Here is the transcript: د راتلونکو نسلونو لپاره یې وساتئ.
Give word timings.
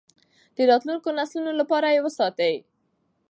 د 0.55 0.57
راتلونکو 0.69 1.07
نسلونو 1.19 1.51
لپاره 1.61 1.87
یې 1.95 1.99
وساتئ. 2.05 2.55